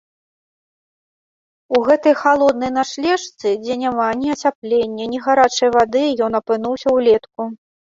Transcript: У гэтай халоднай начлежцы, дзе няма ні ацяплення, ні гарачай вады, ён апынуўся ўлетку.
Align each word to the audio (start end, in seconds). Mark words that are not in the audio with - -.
У 1.77 1.81
гэтай 1.87 2.15
халоднай 2.21 2.71
начлежцы, 2.79 3.47
дзе 3.67 3.73
няма 3.83 4.09
ні 4.23 4.27
ацяплення, 4.37 5.05
ні 5.15 5.23
гарачай 5.29 5.69
вады, 5.79 6.05
ён 6.31 6.43
апынуўся 6.43 6.87
ўлетку. 6.99 7.41